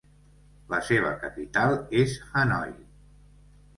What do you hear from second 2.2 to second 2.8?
Hanoi.